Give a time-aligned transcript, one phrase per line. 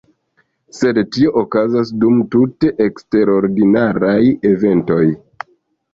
[0.77, 4.19] Sed tio okazas dum tute eksterordinaraj
[4.53, 5.03] eventoj.